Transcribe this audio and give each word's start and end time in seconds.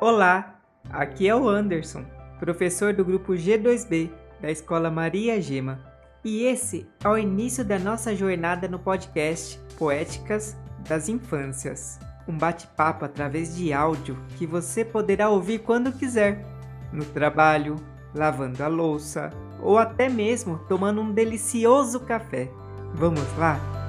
Olá, 0.00 0.58
aqui 0.88 1.28
é 1.28 1.36
o 1.36 1.46
Anderson, 1.46 2.06
professor 2.38 2.94
do 2.94 3.04
grupo 3.04 3.34
G2B 3.34 4.10
da 4.40 4.50
Escola 4.50 4.90
Maria 4.90 5.38
Gema. 5.42 5.78
E 6.24 6.44
esse 6.44 6.88
é 7.04 7.06
o 7.06 7.18
início 7.18 7.62
da 7.62 7.78
nossa 7.78 8.16
jornada 8.16 8.66
no 8.66 8.78
podcast 8.78 9.60
Poéticas 9.78 10.56
das 10.88 11.10
Infâncias. 11.10 12.00
Um 12.26 12.38
bate-papo 12.38 13.04
através 13.04 13.54
de 13.54 13.74
áudio 13.74 14.16
que 14.38 14.46
você 14.46 14.86
poderá 14.86 15.28
ouvir 15.28 15.58
quando 15.58 15.92
quiser, 15.92 16.46
no 16.90 17.04
trabalho, 17.04 17.76
lavando 18.14 18.64
a 18.64 18.68
louça 18.68 19.28
ou 19.62 19.76
até 19.76 20.08
mesmo 20.08 20.60
tomando 20.66 21.02
um 21.02 21.12
delicioso 21.12 22.00
café. 22.00 22.50
Vamos 22.94 23.36
lá? 23.36 23.79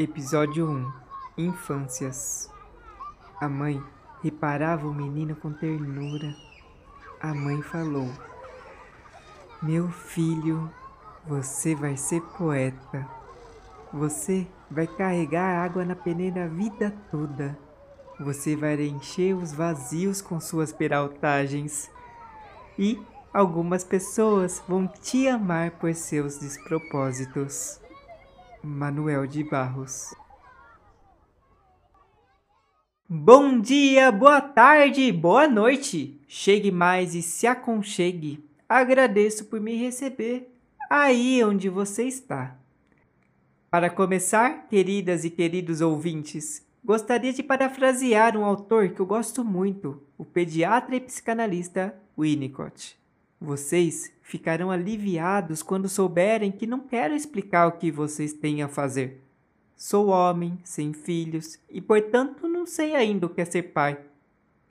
Episódio 0.00 0.70
1 0.70 0.92
Infâncias 1.38 2.48
A 3.40 3.48
mãe 3.48 3.82
reparava 4.22 4.86
o 4.86 4.94
menino 4.94 5.34
com 5.34 5.52
ternura. 5.52 6.36
A 7.20 7.34
mãe 7.34 7.60
falou: 7.62 8.08
Meu 9.60 9.88
filho, 9.88 10.72
você 11.26 11.74
vai 11.74 11.96
ser 11.96 12.20
poeta. 12.20 13.08
Você 13.92 14.46
vai 14.70 14.86
carregar 14.86 15.64
água 15.64 15.84
na 15.84 15.96
peneira 15.96 16.44
a 16.44 16.48
vida 16.48 16.94
toda. 17.10 17.58
Você 18.20 18.54
vai 18.54 18.80
encher 18.80 19.34
os 19.34 19.52
vazios 19.52 20.22
com 20.22 20.38
suas 20.38 20.72
peraltagens. 20.72 21.90
E 22.78 23.02
algumas 23.34 23.82
pessoas 23.82 24.62
vão 24.68 24.86
te 24.86 25.26
amar 25.26 25.72
por 25.72 25.92
seus 25.92 26.38
despropósitos. 26.38 27.80
Manuel 28.62 29.26
de 29.26 29.44
Barros. 29.44 30.14
Bom 33.08 33.60
dia, 33.60 34.10
boa 34.10 34.40
tarde, 34.40 35.10
boa 35.12 35.48
noite. 35.48 36.20
Chegue 36.26 36.70
mais 36.70 37.14
e 37.14 37.22
se 37.22 37.46
aconchegue. 37.46 38.44
Agradeço 38.68 39.44
por 39.46 39.60
me 39.60 39.76
receber 39.76 40.52
aí 40.90 41.42
onde 41.44 41.68
você 41.68 42.04
está. 42.04 42.58
Para 43.70 43.88
começar, 43.88 44.66
queridas 44.66 45.24
e 45.24 45.30
queridos 45.30 45.80
ouvintes, 45.80 46.66
gostaria 46.84 47.32
de 47.32 47.42
parafrasear 47.42 48.36
um 48.36 48.44
autor 48.44 48.90
que 48.90 49.00
eu 49.00 49.06
gosto 49.06 49.44
muito, 49.44 50.02
o 50.18 50.24
pediatra 50.24 50.96
e 50.96 51.00
psicanalista 51.00 51.94
Winnicott. 52.18 52.97
Vocês 53.40 54.12
ficarão 54.20 54.70
aliviados 54.70 55.62
quando 55.62 55.88
souberem 55.88 56.50
que 56.50 56.66
não 56.66 56.80
quero 56.80 57.14
explicar 57.14 57.68
o 57.68 57.72
que 57.72 57.90
vocês 57.90 58.32
têm 58.32 58.62
a 58.62 58.68
fazer. 58.68 59.22
Sou 59.76 60.08
homem, 60.08 60.58
sem 60.64 60.92
filhos, 60.92 61.56
e 61.70 61.80
portanto 61.80 62.48
não 62.48 62.66
sei 62.66 62.96
ainda 62.96 63.26
o 63.26 63.28
que 63.28 63.40
é 63.40 63.44
ser 63.44 63.62
pai. 63.62 63.96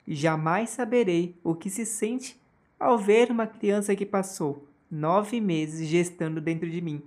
Jamais 0.06 0.68
saberei 0.68 1.34
o 1.42 1.54
que 1.54 1.70
se 1.70 1.86
sente 1.86 2.38
ao 2.78 2.98
ver 2.98 3.30
uma 3.30 3.46
criança 3.46 3.96
que 3.96 4.04
passou 4.04 4.68
nove 4.90 5.40
meses 5.40 5.88
gestando 5.88 6.40
dentro 6.40 6.68
de 6.68 6.80
mim. 6.80 7.02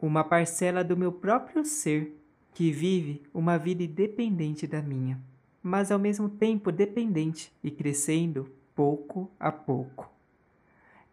Uma 0.00 0.24
parcela 0.24 0.82
do 0.82 0.96
meu 0.96 1.12
próprio 1.12 1.64
ser 1.64 2.18
que 2.54 2.70
vive 2.70 3.22
uma 3.34 3.58
vida 3.58 3.82
independente 3.82 4.66
da 4.66 4.80
minha, 4.80 5.20
mas 5.62 5.90
ao 5.90 5.98
mesmo 5.98 6.28
tempo 6.28 6.72
dependente 6.72 7.52
e 7.62 7.70
crescendo 7.70 8.50
pouco 8.74 9.30
a 9.38 9.52
pouco. 9.52 10.13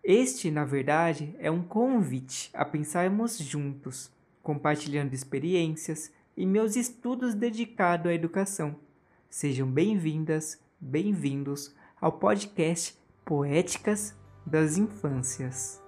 Este, 0.03 0.49
na 0.49 0.65
verdade, 0.65 1.35
é 1.37 1.51
um 1.51 1.61
convite 1.61 2.49
a 2.55 2.65
pensarmos 2.65 3.37
juntos, 3.37 4.11
compartilhando 4.41 5.13
experiências 5.13 6.11
e 6.35 6.43
meus 6.43 6.75
estudos 6.75 7.35
dedicados 7.35 8.07
à 8.07 8.13
educação. 8.13 8.75
Sejam 9.29 9.69
bem-vindas, 9.69 10.59
bem-vindos 10.79 11.75
ao 11.99 12.13
podcast 12.13 12.97
Poéticas 13.23 14.15
das 14.43 14.75
Infâncias. 14.75 15.79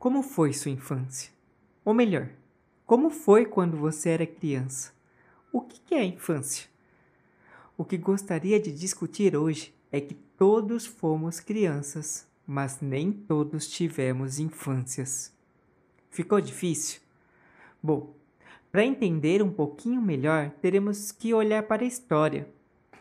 Como 0.00 0.20
foi 0.20 0.52
sua 0.52 0.72
infância? 0.72 1.30
Ou 1.84 1.94
melhor, 1.94 2.28
como 2.86 3.10
foi 3.10 3.44
quando 3.44 3.76
você 3.76 4.10
era 4.10 4.24
criança? 4.24 4.92
O 5.52 5.60
que 5.60 5.92
é 5.92 6.04
infância? 6.04 6.68
O 7.76 7.84
que 7.84 7.98
gostaria 7.98 8.60
de 8.60 8.72
discutir 8.72 9.36
hoje 9.36 9.74
é 9.90 10.00
que 10.00 10.14
todos 10.14 10.86
fomos 10.86 11.40
crianças, 11.40 12.28
mas 12.46 12.80
nem 12.80 13.10
todos 13.10 13.66
tivemos 13.66 14.38
infâncias. 14.38 15.34
Ficou 16.10 16.40
difícil? 16.40 17.00
Bom, 17.82 18.14
para 18.70 18.84
entender 18.84 19.42
um 19.42 19.50
pouquinho 19.50 20.00
melhor, 20.00 20.52
teremos 20.62 21.10
que 21.10 21.34
olhar 21.34 21.64
para 21.64 21.82
a 21.82 21.88
história. 21.88 22.48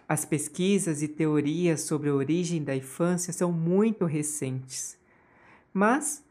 As 0.10 0.26
pesquisas 0.26 1.04
e 1.04 1.08
teorias 1.08 1.82
sobre 1.82 2.10
a 2.10 2.16
origem 2.16 2.64
da 2.64 2.76
infância 2.76 3.32
são 3.32 3.52
muito 3.52 4.06
recentes, 4.06 4.98
mas 5.72 6.25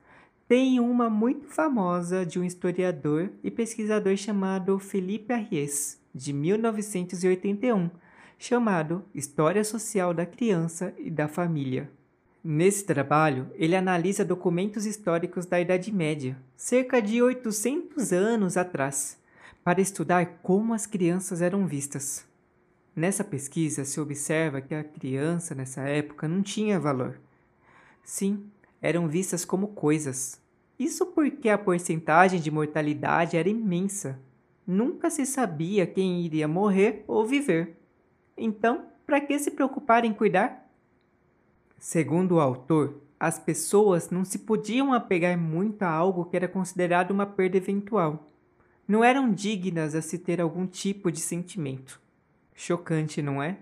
tem 0.46 0.78
uma 0.78 1.08
muito 1.08 1.48
famosa 1.48 2.24
de 2.24 2.38
um 2.38 2.44
historiador 2.44 3.30
e 3.42 3.50
pesquisador 3.50 4.16
chamado 4.16 4.78
Felipe 4.78 5.32
Arries, 5.32 5.98
de 6.14 6.34
1981, 6.34 7.88
chamado 8.38 9.02
História 9.14 9.64
Social 9.64 10.12
da 10.12 10.26
Criança 10.26 10.94
e 10.98 11.10
da 11.10 11.26
Família. 11.28 11.90
Nesse 12.42 12.84
trabalho, 12.84 13.46
ele 13.54 13.74
analisa 13.74 14.22
documentos 14.22 14.84
históricos 14.84 15.46
da 15.46 15.58
Idade 15.58 15.90
Média, 15.90 16.36
cerca 16.54 17.00
de 17.00 17.22
800 17.22 18.12
anos 18.12 18.58
atrás, 18.58 19.18
para 19.64 19.80
estudar 19.80 20.40
como 20.42 20.74
as 20.74 20.84
crianças 20.84 21.40
eram 21.40 21.66
vistas. 21.66 22.26
Nessa 22.94 23.24
pesquisa 23.24 23.82
se 23.82 23.98
observa 23.98 24.60
que 24.60 24.74
a 24.74 24.84
criança 24.84 25.54
nessa 25.54 25.80
época 25.88 26.28
não 26.28 26.42
tinha 26.42 26.78
valor. 26.78 27.18
Sim, 28.04 28.44
eram 28.84 29.08
vistas 29.08 29.46
como 29.46 29.68
coisas. 29.68 30.38
Isso 30.78 31.06
porque 31.06 31.48
a 31.48 31.56
porcentagem 31.56 32.38
de 32.38 32.50
mortalidade 32.50 33.34
era 33.34 33.48
imensa. 33.48 34.20
Nunca 34.66 35.08
se 35.08 35.24
sabia 35.24 35.86
quem 35.86 36.20
iria 36.20 36.46
morrer 36.46 37.02
ou 37.08 37.24
viver. 37.24 37.78
Então, 38.36 38.84
para 39.06 39.22
que 39.22 39.38
se 39.38 39.52
preocupar 39.52 40.04
em 40.04 40.12
cuidar? 40.12 40.70
Segundo 41.78 42.32
o 42.32 42.40
autor, 42.40 43.00
as 43.18 43.38
pessoas 43.38 44.10
não 44.10 44.22
se 44.22 44.40
podiam 44.40 44.92
apegar 44.92 45.38
muito 45.38 45.82
a 45.82 45.88
algo 45.88 46.26
que 46.26 46.36
era 46.36 46.46
considerado 46.46 47.10
uma 47.10 47.24
perda 47.24 47.56
eventual. 47.56 48.28
Não 48.86 49.02
eram 49.02 49.32
dignas 49.32 49.94
a 49.94 50.02
se 50.02 50.18
ter 50.18 50.42
algum 50.42 50.66
tipo 50.66 51.10
de 51.10 51.20
sentimento. 51.20 51.98
Chocante, 52.54 53.22
não 53.22 53.42
é? 53.42 53.56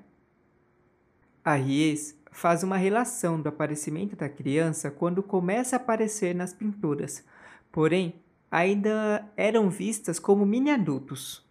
A 1.44 1.54
Ries 1.54 2.20
faz 2.32 2.64
uma 2.64 2.78
relação 2.78 3.40
do 3.40 3.48
aparecimento 3.48 4.16
da 4.16 4.28
criança 4.28 4.90
quando 4.90 5.22
começa 5.22 5.76
a 5.76 5.78
aparecer 5.78 6.34
nas 6.34 6.52
pinturas, 6.52 7.22
porém 7.70 8.14
ainda 8.50 9.24
eram 9.36 9.70
vistas 9.70 10.18
como 10.18 10.44
mini-adultos. 10.44 11.46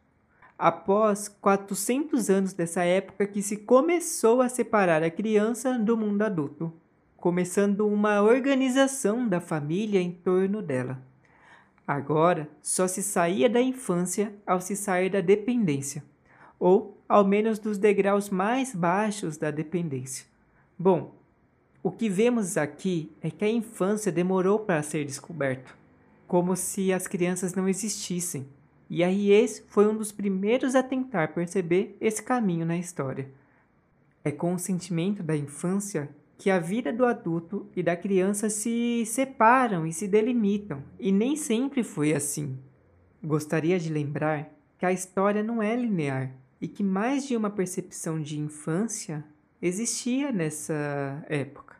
Após 0.57 1.27
400 1.27 2.29
anos 2.29 2.53
dessa 2.53 2.83
época 2.83 3.25
que 3.25 3.41
se 3.41 3.57
começou 3.57 4.41
a 4.41 4.49
separar 4.49 5.01
a 5.01 5.09
criança 5.09 5.77
do 5.77 5.95
mundo 5.95 6.23
adulto, 6.23 6.73
começando 7.15 7.87
uma 7.87 8.21
organização 8.21 9.27
da 9.27 9.39
família 9.39 10.01
em 10.01 10.11
torno 10.11 10.61
dela. 10.61 11.01
Agora 11.87 12.49
só 12.61 12.87
se 12.87 13.03
saía 13.03 13.49
da 13.49 13.61
infância 13.61 14.33
ao 14.45 14.61
se 14.61 14.75
sair 14.75 15.09
da 15.09 15.21
dependência, 15.21 16.03
ou 16.59 16.97
ao 17.07 17.25
menos 17.25 17.59
dos 17.59 17.77
degraus 17.77 18.29
mais 18.29 18.73
baixos 18.73 19.37
da 19.37 19.51
dependência. 19.51 20.30
Bom, 20.83 21.13
o 21.83 21.91
que 21.91 22.09
vemos 22.09 22.57
aqui 22.57 23.11
é 23.21 23.29
que 23.29 23.45
a 23.45 23.47
infância 23.47 24.11
demorou 24.11 24.57
para 24.57 24.81
ser 24.81 25.05
descoberto, 25.05 25.77
como 26.25 26.55
se 26.55 26.91
as 26.91 27.05
crianças 27.05 27.53
não 27.53 27.69
existissem. 27.69 28.47
E 28.89 29.03
a 29.03 29.07
Ries 29.07 29.63
foi 29.67 29.87
um 29.87 29.95
dos 29.95 30.11
primeiros 30.11 30.73
a 30.73 30.81
tentar 30.81 31.35
perceber 31.35 31.95
esse 32.01 32.23
caminho 32.23 32.65
na 32.65 32.75
história. 32.79 33.29
É 34.23 34.31
com 34.31 34.55
o 34.55 34.57
sentimento 34.57 35.21
da 35.21 35.37
infância 35.37 36.09
que 36.35 36.49
a 36.49 36.57
vida 36.57 36.91
do 36.91 37.05
adulto 37.05 37.69
e 37.75 37.83
da 37.83 37.95
criança 37.95 38.49
se 38.49 39.03
separam 39.05 39.85
e 39.85 39.93
se 39.93 40.07
delimitam, 40.07 40.81
e 40.99 41.11
nem 41.11 41.35
sempre 41.35 41.83
foi 41.83 42.11
assim. 42.11 42.57
Gostaria 43.23 43.77
de 43.77 43.93
lembrar 43.93 44.51
que 44.79 44.85
a 44.87 44.91
história 44.91 45.43
não 45.43 45.61
é 45.61 45.75
linear 45.75 46.31
e 46.59 46.67
que 46.67 46.83
mais 46.83 47.27
de 47.27 47.37
uma 47.37 47.51
percepção 47.51 48.19
de 48.19 48.39
infância 48.39 49.23
existia 49.61 50.31
nessa 50.31 51.23
época. 51.29 51.75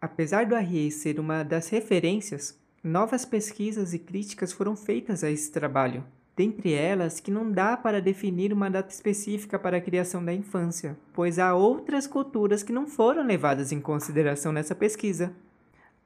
Apesar 0.00 0.46
do 0.46 0.54
Arrier 0.54 0.90
ser 0.90 1.18
uma 1.18 1.42
das 1.42 1.68
referências, 1.68 2.58
novas 2.82 3.24
pesquisas 3.24 3.94
e 3.94 3.98
críticas 3.98 4.52
foram 4.52 4.76
feitas 4.76 5.24
a 5.24 5.30
esse 5.30 5.50
trabalho, 5.50 6.04
dentre 6.36 6.72
elas 6.72 7.20
que 7.20 7.30
não 7.30 7.50
dá 7.50 7.76
para 7.76 8.02
definir 8.02 8.52
uma 8.52 8.70
data 8.70 8.92
específica 8.92 9.58
para 9.58 9.78
a 9.78 9.80
criação 9.80 10.24
da 10.24 10.32
infância, 10.32 10.96
pois 11.12 11.38
há 11.38 11.54
outras 11.54 12.06
culturas 12.06 12.62
que 12.62 12.72
não 12.72 12.86
foram 12.86 13.24
levadas 13.24 13.72
em 13.72 13.80
consideração 13.80 14.52
nessa 14.52 14.74
pesquisa. 14.74 15.32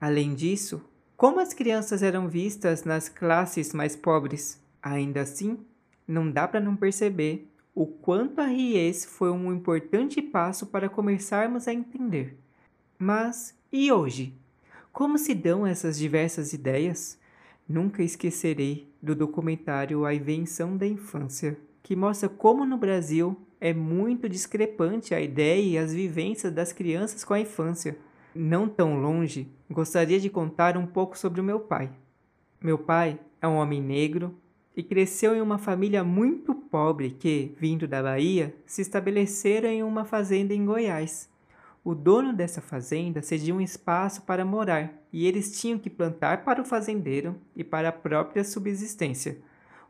Além 0.01 0.35
disso, 0.35 0.81
como 1.17 1.41
as 1.41 1.53
crianças 1.53 2.03
eram 2.03 2.29
vistas 2.29 2.85
nas 2.85 3.09
classes 3.09 3.73
mais 3.73 3.97
pobres, 3.97 4.63
ainda 4.81 5.23
assim, 5.23 5.59
não 6.07 6.31
dá 6.31 6.47
para 6.47 6.61
não 6.61 6.77
perceber 6.77 7.51
o 7.75 7.87
quanto 7.87 8.41
a 8.41 8.47
RIES 8.47 9.05
foi 9.05 9.31
um 9.31 9.53
importante 9.53 10.21
passo 10.21 10.67
para 10.67 10.89
começarmos 10.89 11.69
a 11.69 11.73
entender. 11.73 12.37
Mas 12.99 13.57
e 13.73 13.93
hoje? 13.93 14.35
Como 14.93 15.19
se 15.19 15.35
dão 15.35 15.67
essas 15.67 15.99
diversas 15.99 16.53
ideias? 16.53 17.19
Nunca 17.69 18.03
esquecerei 18.03 18.89
do 19.01 19.15
documentário 19.15 20.05
A 20.05 20.15
Invenção 20.15 20.77
da 20.77 20.87
Infância, 20.87 21.59
que 21.83 21.95
mostra 21.95 22.29
como 22.29 22.65
no 22.65 22.77
Brasil 22.77 23.37
é 23.61 23.73
muito 23.73 24.29
discrepante 24.29 25.15
a 25.15 25.21
ideia 25.21 25.61
e 25.61 25.79
as 25.79 25.93
vivências 25.93 26.53
das 26.53 26.73
crianças 26.73 27.25
com 27.25 27.35
a 27.35 27.41
infância. 27.41 27.99
Não 28.35 28.69
tão 28.69 29.01
longe, 29.01 29.49
gostaria 29.71 30.19
de 30.19 30.31
contar 30.31 30.77
um 30.77 30.87
pouco 30.87 31.19
sobre 31.19 31.41
o 31.41 31.45
meu 31.45 31.61
pai. 31.61 31.91
Meu 32.61 32.79
pai 32.79 33.19
é 33.41 33.47
um 33.47 33.57
homem 33.57 33.83
negro 33.83 34.35
e 34.79 34.83
cresceu 34.85 35.35
em 35.35 35.41
uma 35.41 35.59
família 35.59 36.05
muito 36.05 36.55
pobre 36.55 37.11
que, 37.11 37.53
vindo 37.59 37.89
da 37.89 38.01
Bahia, 38.01 38.55
se 38.65 38.81
estabeleceram 38.81 39.69
em 39.69 39.83
uma 39.83 40.05
fazenda 40.05 40.55
em 40.55 40.65
Goiás. 40.65 41.29
O 41.83 41.97
dono 41.97 42.33
dessa 42.33 42.61
fazenda 42.61 43.21
cedia 43.21 43.53
um 43.53 43.61
espaço 43.61 44.23
para 44.23 44.45
morar 44.45 44.93
e 45.13 45.27
eles 45.27 45.61
tinham 45.61 45.81
que 45.81 45.91
plantar 45.91 46.45
para 46.45 46.63
o 46.63 46.65
fazendeiro 46.65 47.35
e 47.57 47.65
para 47.65 47.89
a 47.89 47.93
própria 47.93 48.45
subsistência, 48.45 49.39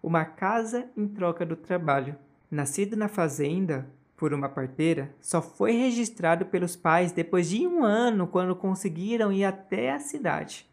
uma 0.03 0.25
casa 0.25 0.87
em 0.97 1.07
troca 1.07 1.45
do 1.45 1.55
trabalho. 1.55 2.17
Nascido 2.51 2.97
na 2.97 3.09
fazenda 3.09 3.87
por 4.17 4.33
uma 4.33 4.49
parteira, 4.49 5.15
só 5.21 5.43
foi 5.43 5.73
registrado 5.73 6.47
pelos 6.47 6.77
pais 6.77 7.13
depois 7.13 7.51
de 7.51 7.67
um 7.67 7.85
ano, 7.85 8.27
quando 8.27 8.57
conseguiram 8.57 9.31
ir 9.31 9.45
até 9.45 9.93
a 9.93 9.99
cidade. 9.99 10.67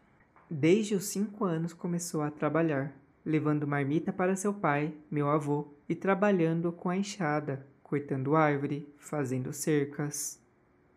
Desde 0.48 0.94
os 0.94 1.04
cinco 1.04 1.44
anos 1.44 1.74
começou 1.74 2.22
a 2.22 2.30
trabalhar, 2.30 2.94
levando 3.26 3.66
marmita 3.66 4.12
para 4.12 4.36
seu 4.36 4.54
pai, 4.54 4.94
meu 5.10 5.28
avô, 5.28 5.66
e 5.88 5.96
trabalhando 5.96 6.70
com 6.70 6.88
a 6.88 6.96
enxada, 6.96 7.66
cortando 7.82 8.36
árvore, 8.36 8.88
fazendo 8.96 9.52
cercas. 9.52 10.40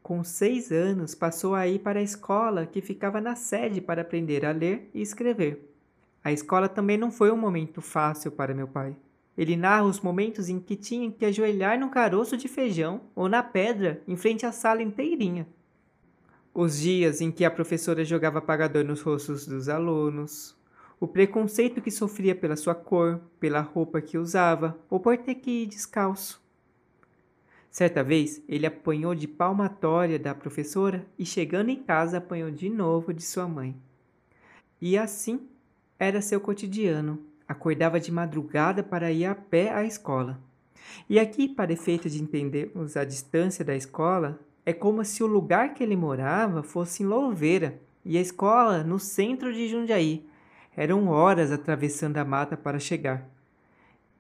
Com 0.04 0.24
seis 0.24 0.72
anos, 0.72 1.16
passou 1.16 1.56
a 1.56 1.68
ir 1.68 1.80
para 1.80 2.00
a 2.00 2.04
escola 2.04 2.68
que 2.68 2.82
ficava 2.82 3.20
na 3.20 3.36
sede 3.36 3.82
para 3.82 4.04
aprender 4.04 4.46
a 4.46 4.52
ler 4.52 4.92
e 4.94 5.02
escrever. 5.02 5.74
A 6.24 6.32
escola 6.32 6.70
também 6.70 6.98
não 6.98 7.10
foi 7.10 7.32
um 7.32 7.38
momento 7.38 7.82
fácil 7.82 8.32
para 8.32 8.54
meu 8.54 8.68
pai. 8.68 8.96
Ele 9.36 9.56
narra 9.56 9.86
os 9.86 10.02
momentos 10.02 10.50
em 10.50 10.60
que 10.60 10.76
tinha 10.76 11.12
que 11.12 11.26
ajoelhar 11.26 11.80
no 11.80 11.90
caroço 11.90 12.38
de 12.38 12.48
feijão 12.48 13.02
ou 13.16 13.28
na 13.28 13.42
pedra 13.42 14.02
em 14.08 14.16
frente 14.16 14.46
à 14.46 14.52
sala 14.52 14.84
inteirinha. 14.84 15.48
Os 16.54 16.80
dias 16.80 17.22
em 17.22 17.32
que 17.32 17.46
a 17.46 17.52
professora 17.52 18.04
jogava 18.04 18.40
apagador 18.40 18.84
nos 18.84 19.02
rostos 19.02 19.48
dos 19.48 19.70
alunos, 19.70 20.59
o 21.00 21.08
preconceito 21.08 21.82
que 21.82 21.92
sofria 21.92 22.36
pela 22.36 22.56
sua 22.56 22.76
cor, 22.76 23.22
pela 23.40 23.62
roupa 23.62 24.02
que 24.02 24.18
usava 24.18 24.78
ou 24.90 25.00
por 25.00 25.18
ter 25.18 25.36
que 25.36 25.64
ir 25.64 25.66
descalço. 25.68 26.42
Certa 27.72 28.04
vez, 28.04 28.42
ele 28.48 28.66
apanhou 28.66 29.14
de 29.14 29.28
palmatória 29.28 30.18
da 30.18 30.34
professora 30.34 31.06
e, 31.18 31.26
chegando 31.26 31.70
em 31.70 31.84
casa, 31.84 32.18
apanhou 32.18 32.50
de 32.50 32.70
novo 32.70 33.14
de 33.14 33.22
sua 33.22 33.48
mãe. 33.48 33.76
E 34.82 34.98
assim 34.98 35.48
era 35.98 36.22
seu 36.22 36.42
cotidiano. 36.42 37.20
Acordava 37.48 38.00
de 38.00 38.12
madrugada 38.12 38.82
para 38.82 39.12
ir 39.12 39.26
a 39.26 39.36
pé 39.36 39.72
à 39.72 39.84
escola. 39.84 40.40
E 41.10 41.20
aqui, 41.20 41.48
para 41.48 41.74
efeito 41.74 42.10
de 42.10 42.22
entendermos 42.22 42.98
a 42.98 43.04
distância 43.04 43.64
da 43.64 43.76
escola, 43.76 44.40
é 44.66 44.74
como 44.74 45.04
se 45.04 45.24
o 45.24 45.28
lugar 45.28 45.74
que 45.74 45.84
ele 45.84 45.96
morava 45.96 46.64
fosse 46.64 47.04
em 47.04 47.06
Louveira 47.06 47.80
e 48.04 48.18
a 48.18 48.22
escola 48.22 48.84
no 48.84 49.00
centro 49.00 49.54
de 49.54 49.68
Jundiaí. 49.68 50.26
Eram 50.76 51.08
horas 51.08 51.52
atravessando 51.52 52.18
a 52.18 52.26
mata 52.26 52.56
para 52.56 52.80
chegar. 52.80 53.28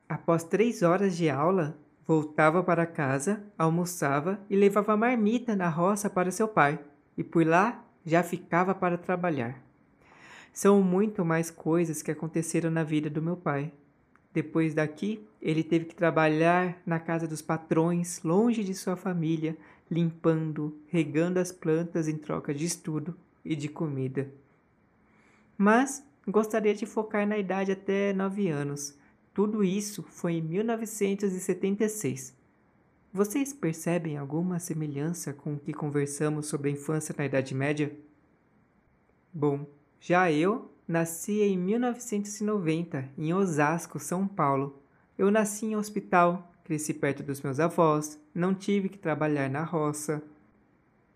Após 0.07 0.43
três 0.43 0.81
horas 0.83 1.15
de 1.15 1.29
aula, 1.29 1.77
Voltava 2.09 2.63
para 2.63 2.87
casa, 2.87 3.43
almoçava 3.55 4.39
e 4.49 4.55
levava 4.55 4.97
marmita 4.97 5.55
na 5.55 5.69
roça 5.69 6.09
para 6.09 6.31
seu 6.31 6.47
pai, 6.47 6.79
e 7.15 7.23
por 7.23 7.45
lá 7.45 7.85
já 8.03 8.23
ficava 8.23 8.73
para 8.73 8.97
trabalhar. 8.97 9.61
São 10.51 10.81
muito 10.81 11.23
mais 11.23 11.51
coisas 11.51 12.01
que 12.01 12.09
aconteceram 12.09 12.71
na 12.71 12.83
vida 12.83 13.11
do 13.11 13.21
meu 13.21 13.37
pai. 13.37 13.71
Depois 14.33 14.73
daqui, 14.73 15.23
ele 15.39 15.63
teve 15.63 15.85
que 15.85 15.93
trabalhar 15.93 16.81
na 16.83 16.99
casa 16.99 17.27
dos 17.27 17.43
patrões, 17.43 18.23
longe 18.23 18.63
de 18.63 18.73
sua 18.73 18.95
família, 18.95 19.55
limpando, 19.87 20.75
regando 20.87 21.37
as 21.37 21.51
plantas 21.51 22.07
em 22.07 22.17
troca 22.17 22.55
de 22.55 22.65
estudo 22.65 23.15
e 23.45 23.55
de 23.55 23.67
comida. 23.67 24.31
Mas 25.55 26.03
gostaria 26.29 26.73
de 26.73 26.85
focar 26.85 27.27
na 27.27 27.37
idade 27.37 27.71
até 27.71 28.13
nove 28.13 28.49
anos, 28.49 28.97
tudo 29.33 29.63
isso 29.63 30.03
foi 30.03 30.33
em 30.33 30.41
1976. 30.41 32.37
Vocês 33.11 33.53
percebem 33.53 34.17
alguma 34.17 34.59
semelhança 34.59 35.33
com 35.33 35.53
o 35.53 35.59
que 35.59 35.73
conversamos 35.73 36.47
sobre 36.47 36.69
a 36.69 36.73
infância 36.73 37.15
na 37.17 37.25
Idade 37.25 37.55
Média? 37.55 37.91
Bom, 39.33 39.65
já 39.99 40.31
eu 40.31 40.71
nasci 40.87 41.41
em 41.41 41.57
1990, 41.57 43.09
em 43.17 43.33
Osasco, 43.33 43.99
São 43.99 44.27
Paulo. 44.27 44.81
Eu 45.17 45.31
nasci 45.31 45.67
em 45.67 45.75
hospital, 45.75 46.51
cresci 46.63 46.93
perto 46.93 47.23
dos 47.23 47.41
meus 47.41 47.59
avós, 47.59 48.19
não 48.33 48.53
tive 48.53 48.89
que 48.89 48.97
trabalhar 48.97 49.49
na 49.49 49.63
roça. 49.63 50.21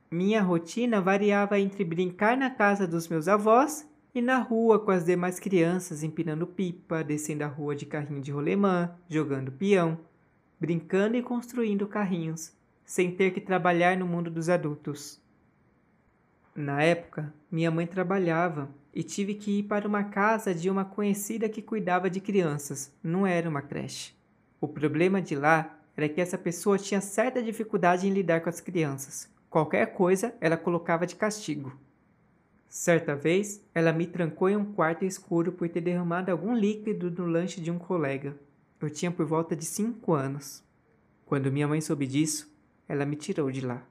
Minha 0.09 0.42
rotina 0.42 1.01
variava 1.01 1.59
entre 1.59 1.83
brincar 1.83 2.38
na 2.38 2.50
casa 2.50 2.88
dos 2.88 3.07
meus 3.07 3.27
avós 3.27 3.88
e 4.13 4.21
na 4.21 4.38
rua 4.38 4.80
com 4.80 4.92
as 4.92 5.04
demais 5.04 5.39
crianças 5.39 6.04
empinando 6.04 6.45
pipa, 6.45 7.04
descendo 7.04 7.44
a 7.44 7.48
rua 7.48 7.75
de 7.75 7.86
carrinho 7.86 8.21
de 8.21 8.31
rolemã, 8.31 8.94
jogando 9.10 9.51
peão, 9.51 9.98
brincando 10.60 11.18
e 11.18 11.24
construindo 11.24 11.88
carrinhos, 11.88 12.54
sem 12.86 13.12
ter 13.12 13.31
que 13.31 13.42
trabalhar 13.42 13.98
no 13.98 14.06
mundo 14.06 14.30
dos 14.30 14.50
adultos. 14.50 15.19
Na 16.56 16.83
época, 16.83 17.33
minha 17.51 17.71
mãe 17.71 17.88
trabalhava 17.88 18.69
e 18.94 19.02
tive 19.02 19.33
que 19.33 19.59
ir 19.59 19.64
para 19.64 19.87
uma 19.87 20.04
casa 20.04 20.54
de 20.54 20.69
uma 20.69 20.85
conhecida 20.85 21.49
que 21.49 21.64
cuidava 21.64 22.09
de 22.09 22.21
crianças, 22.21 22.95
não 23.02 23.26
era 23.26 23.49
uma 23.49 23.61
creche. 23.61 24.14
O 24.61 24.68
problema 24.68 25.19
de 25.19 25.35
lá 25.35 25.80
era 25.97 26.07
que 26.07 26.21
essa 26.21 26.37
pessoa 26.37 26.78
tinha 26.78 27.02
certa 27.02 27.42
dificuldade 27.42 28.07
em 28.07 28.11
lidar 28.14 28.42
com 28.42 28.49
as 28.49 28.61
crianças. 28.61 29.28
Qualquer 29.49 29.87
coisa 29.94 30.35
ela 30.40 30.56
colocava 30.56 31.07
de 31.07 31.16
castigo. 31.16 31.76
Certa 32.75 33.15
vez, 33.15 33.61
ela 33.71 33.94
me 33.94 34.07
trancou 34.07 34.49
em 34.49 34.57
um 34.57 34.65
quarto 34.65 35.06
escuro 35.06 35.51
por 35.51 35.69
ter 35.69 35.80
derramado 35.80 36.31
algum 36.31 36.56
líquido 36.56 37.11
no 37.11 37.27
lanche 37.27 37.61
de 37.61 37.69
um 37.69 37.77
colega. 37.77 38.35
Eu 38.81 38.89
tinha 38.89 39.11
por 39.11 39.27
volta 39.27 39.56
de 39.56 39.63
cinco 39.63 40.13
anos. 40.13 40.63
Quando 41.23 41.51
minha 41.51 41.68
mãe 41.68 41.80
soube 41.80 42.07
disso, 42.07 42.51
ela 42.89 43.06
me 43.06 43.15
tirou 43.15 43.51
de 43.51 43.61
lá. 43.61 43.85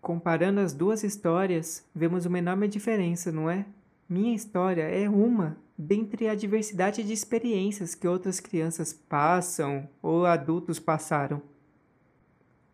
Comparando 0.00 0.58
as 0.58 0.72
duas 0.72 1.04
histórias, 1.04 1.88
vemos 1.94 2.26
uma 2.26 2.40
enorme 2.40 2.66
diferença, 2.66 3.30
não 3.30 3.48
é? 3.48 3.64
Minha 4.08 4.34
história 4.34 4.82
é 4.82 5.08
uma 5.08 5.56
dentre 5.78 6.26
a 6.26 6.34
diversidade 6.34 7.04
de 7.04 7.12
experiências 7.12 7.94
que 7.94 8.08
outras 8.08 8.40
crianças 8.40 8.92
passam 8.92 9.88
ou 10.02 10.26
adultos 10.26 10.80
passaram. 10.80 11.40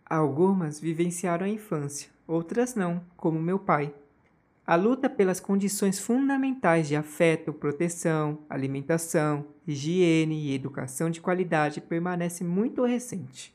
Algumas 0.06 0.80
vivenciaram 0.80 1.44
a 1.44 1.50
infância, 1.50 2.08
outras 2.26 2.74
não, 2.74 3.04
como 3.14 3.38
meu 3.38 3.58
pai. 3.58 3.92
A 4.66 4.76
luta 4.76 5.10
pelas 5.10 5.40
condições 5.40 5.98
fundamentais 5.98 6.88
de 6.88 6.96
afeto, 6.96 7.52
proteção, 7.52 8.38
alimentação, 8.48 9.44
higiene 9.66 10.40
e 10.40 10.54
educação 10.54 11.10
de 11.10 11.20
qualidade 11.20 11.82
permanece 11.82 12.42
muito 12.42 12.82
recente. 12.82 13.54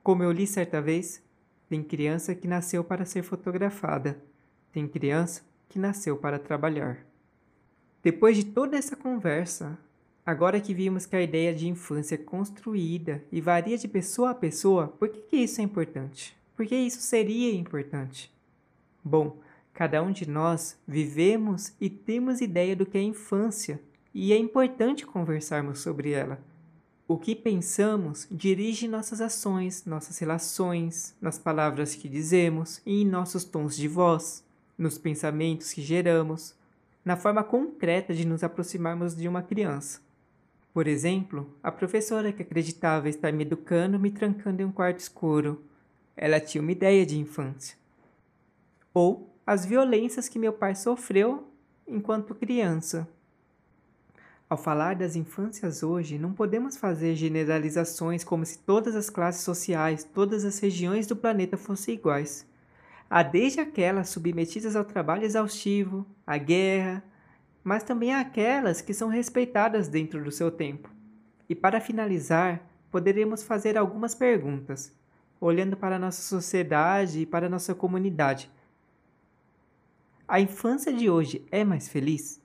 Como 0.00 0.22
eu 0.22 0.30
li 0.30 0.46
certa 0.46 0.80
vez, 0.80 1.20
tem 1.68 1.82
criança 1.82 2.36
que 2.36 2.46
nasceu 2.46 2.84
para 2.84 3.04
ser 3.04 3.24
fotografada, 3.24 4.22
tem 4.70 4.86
criança 4.86 5.42
que 5.68 5.76
nasceu 5.76 6.16
para 6.16 6.38
trabalhar. 6.38 7.04
Depois 8.00 8.36
de 8.36 8.44
toda 8.44 8.76
essa 8.76 8.94
conversa, 8.94 9.76
agora 10.24 10.60
que 10.60 10.72
vimos 10.72 11.04
que 11.04 11.16
a 11.16 11.22
ideia 11.22 11.52
de 11.52 11.68
infância 11.68 12.14
é 12.14 12.18
construída 12.18 13.24
e 13.32 13.40
varia 13.40 13.76
de 13.76 13.88
pessoa 13.88 14.30
a 14.30 14.34
pessoa, 14.34 14.86
por 14.86 15.08
que, 15.08 15.20
que 15.20 15.36
isso 15.38 15.60
é 15.60 15.64
importante? 15.64 16.36
Por 16.54 16.64
que 16.64 16.76
isso 16.76 17.00
seria 17.00 17.52
importante? 17.52 18.32
Bom, 19.04 19.40
Cada 19.72 20.02
um 20.02 20.12
de 20.12 20.28
nós 20.28 20.78
vivemos 20.86 21.72
e 21.80 21.88
temos 21.88 22.40
ideia 22.40 22.76
do 22.76 22.84
que 22.84 22.98
é 22.98 23.02
infância, 23.02 23.80
e 24.14 24.32
é 24.32 24.36
importante 24.36 25.06
conversarmos 25.06 25.80
sobre 25.80 26.12
ela. 26.12 26.38
O 27.08 27.18
que 27.18 27.34
pensamos 27.34 28.26
dirige 28.30 28.86
nossas 28.86 29.20
ações, 29.20 29.84
nossas 29.84 30.18
relações, 30.18 31.14
nas 31.20 31.38
palavras 31.38 31.94
que 31.94 32.08
dizemos 32.08 32.80
e 32.86 33.02
em 33.02 33.04
nossos 33.04 33.44
tons 33.44 33.76
de 33.76 33.88
voz, 33.88 34.44
nos 34.78 34.98
pensamentos 34.98 35.72
que 35.72 35.82
geramos. 35.82 36.54
na 37.04 37.16
forma 37.16 37.42
concreta 37.42 38.14
de 38.14 38.24
nos 38.24 38.44
aproximarmos 38.44 39.16
de 39.16 39.26
uma 39.26 39.42
criança. 39.42 40.00
Por 40.72 40.86
exemplo, 40.86 41.52
a 41.60 41.72
professora 41.72 42.32
que 42.32 42.42
acreditava 42.42 43.08
estar 43.08 43.32
me 43.32 43.42
educando 43.42 43.98
me 43.98 44.10
trancando 44.10 44.62
em 44.62 44.64
um 44.64 44.70
quarto 44.70 45.00
escuro. 45.00 45.62
Ela 46.16 46.38
tinha 46.38 46.62
uma 46.62 46.70
ideia 46.70 47.04
de 47.04 47.18
infância. 47.18 47.76
Ou 48.94 49.31
as 49.52 49.66
violências 49.66 50.30
que 50.30 50.38
meu 50.38 50.52
pai 50.52 50.74
sofreu 50.74 51.46
enquanto 51.86 52.34
criança. 52.34 53.06
Ao 54.48 54.56
falar 54.56 54.96
das 54.96 55.14
infâncias 55.14 55.82
hoje, 55.82 56.18
não 56.18 56.32
podemos 56.32 56.76
fazer 56.76 57.14
generalizações 57.14 58.24
como 58.24 58.46
se 58.46 58.58
todas 58.58 58.96
as 58.96 59.10
classes 59.10 59.42
sociais, 59.42 60.04
todas 60.04 60.44
as 60.46 60.58
regiões 60.58 61.06
do 61.06 61.14
planeta 61.14 61.58
fossem 61.58 61.94
iguais. 61.94 62.46
Há 63.10 63.22
desde 63.22 63.60
aquelas 63.60 64.08
submetidas 64.08 64.74
ao 64.74 64.86
trabalho 64.86 65.24
exaustivo, 65.24 66.06
à 66.26 66.38
guerra, 66.38 67.04
mas 67.62 67.82
também 67.82 68.12
há 68.12 68.20
aquelas 68.20 68.80
que 68.80 68.94
são 68.94 69.08
respeitadas 69.08 69.86
dentro 69.86 70.24
do 70.24 70.32
seu 70.32 70.50
tempo. 70.50 70.88
E 71.46 71.54
para 71.54 71.78
finalizar, 71.78 72.62
poderemos 72.90 73.42
fazer 73.42 73.76
algumas 73.76 74.14
perguntas, 74.14 74.94
olhando 75.38 75.76
para 75.76 75.96
a 75.96 75.98
nossa 75.98 76.22
sociedade 76.22 77.20
e 77.20 77.26
para 77.26 77.46
a 77.46 77.50
nossa 77.50 77.74
comunidade. 77.74 78.50
A 80.32 80.40
infância 80.40 80.90
de 80.90 81.10
hoje 81.10 81.46
é 81.50 81.62
mais 81.62 81.88
feliz? 81.88 82.40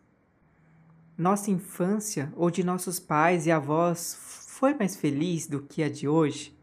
Nossa 1.18 1.50
infância, 1.50 2.34
ou 2.36 2.52
de 2.52 2.62
nossos 2.62 3.00
pais 3.00 3.48
e 3.48 3.52
avós, 3.52 4.46
foi 4.50 4.74
mais 4.74 4.98
feliz 4.98 5.48
do 5.48 5.62
que 5.62 5.82
a 5.82 5.90
de 5.90 6.06
hoje? 6.06 6.54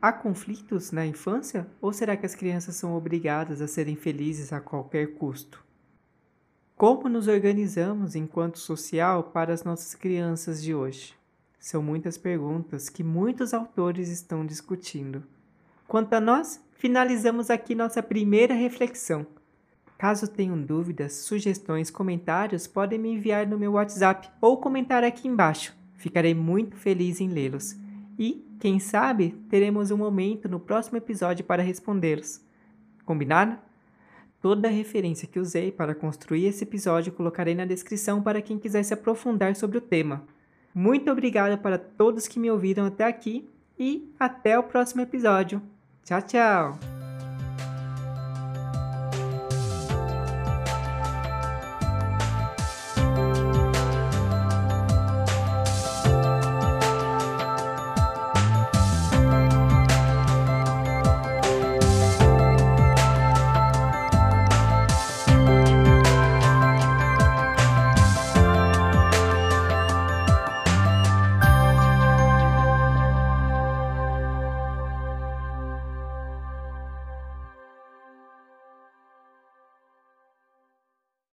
Há 0.00 0.12
conflitos 0.12 0.92
na 0.92 1.04
infância 1.04 1.66
ou 1.80 1.92
será 1.92 2.16
que 2.16 2.24
as 2.24 2.36
crianças 2.36 2.76
são 2.76 2.94
obrigadas 2.94 3.60
a 3.60 3.66
serem 3.66 3.96
felizes 3.96 4.52
a 4.52 4.60
qualquer 4.60 5.14
custo? 5.14 5.64
Como 6.76 7.08
nos 7.08 7.26
organizamos 7.26 8.14
enquanto 8.14 8.60
social 8.60 9.24
para 9.24 9.52
as 9.52 9.64
nossas 9.64 9.96
crianças 9.96 10.62
de 10.62 10.72
hoje? 10.72 11.12
São 11.58 11.82
muitas 11.82 12.16
perguntas 12.16 12.88
que 12.88 13.02
muitos 13.02 13.52
autores 13.52 14.08
estão 14.08 14.46
discutindo. 14.46 15.24
Quanto 15.88 16.12
a 16.12 16.20
nós, 16.20 16.64
finalizamos 16.74 17.50
aqui 17.50 17.74
nossa 17.74 18.00
primeira 18.00 18.54
reflexão. 18.54 19.26
Caso 20.04 20.28
tenham 20.28 20.60
dúvidas, 20.60 21.14
sugestões, 21.14 21.90
comentários, 21.90 22.66
podem 22.66 22.98
me 22.98 23.08
enviar 23.08 23.46
no 23.46 23.58
meu 23.58 23.72
WhatsApp 23.72 24.28
ou 24.38 24.58
comentar 24.58 25.02
aqui 25.02 25.26
embaixo. 25.26 25.74
Ficarei 25.94 26.34
muito 26.34 26.76
feliz 26.76 27.22
em 27.22 27.28
lê-los. 27.28 27.74
E, 28.18 28.46
quem 28.60 28.78
sabe, 28.78 29.30
teremos 29.48 29.90
um 29.90 29.96
momento 29.96 30.46
no 30.46 30.60
próximo 30.60 30.98
episódio 30.98 31.42
para 31.42 31.62
respondê-los. 31.62 32.42
Combinado? 33.06 33.56
Toda 34.42 34.68
a 34.68 34.70
referência 34.70 35.26
que 35.26 35.40
usei 35.40 35.72
para 35.72 35.94
construir 35.94 36.44
esse 36.48 36.64
episódio 36.64 37.10
colocarei 37.10 37.54
na 37.54 37.64
descrição 37.64 38.22
para 38.22 38.42
quem 38.42 38.58
quiser 38.58 38.82
se 38.82 38.92
aprofundar 38.92 39.56
sobre 39.56 39.78
o 39.78 39.80
tema. 39.80 40.22
Muito 40.74 41.10
obrigado 41.10 41.58
para 41.62 41.78
todos 41.78 42.28
que 42.28 42.38
me 42.38 42.50
ouviram 42.50 42.84
até 42.84 43.04
aqui 43.04 43.48
e 43.78 44.12
até 44.20 44.58
o 44.58 44.64
próximo 44.64 45.00
episódio. 45.00 45.62
Tchau, 46.04 46.20
tchau! 46.20 46.93